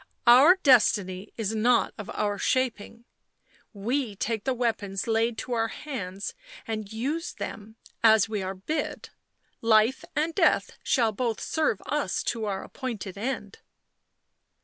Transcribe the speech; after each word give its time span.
"Our 0.25 0.55
destiny 0.63 1.31
is 1.37 1.53
not 1.53 1.93
of 1.95 2.09
our 2.15 2.39
shaping;— 2.39 3.05
we 3.71 4.15
take 4.15 4.45
the 4.45 4.53
weapons 4.55 5.05
laid 5.05 5.37
to 5.37 5.51
our 5.53 5.67
hands 5.67 6.33
and 6.65 6.91
used 6.91 7.37
them 7.37 7.75
as 8.03 8.27
we 8.27 8.41
are 8.41 8.55
bid. 8.55 9.09
Life 9.61 10.03
and 10.15 10.33
death 10.33 10.71
shall 10.81 11.11
both 11.11 11.39
serve 11.39 11.83
us 11.85 12.23
to 12.33 12.45
our 12.45 12.63
appointed 12.63 13.15
end." 13.15 13.59